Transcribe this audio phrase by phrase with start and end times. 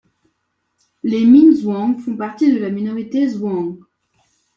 [1.03, 3.77] Les Minz Zhuang font partie de la minorité Zhuang.